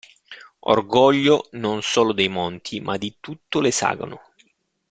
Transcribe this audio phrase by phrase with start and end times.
[0.61, 4.33] Orgoglio non solo dei monti, ma di tutto l'esagono.